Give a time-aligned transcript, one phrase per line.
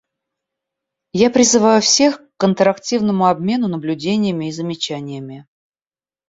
[1.13, 5.45] Я призываю всех к интерактивному обмену наблюдениями и замечаниями.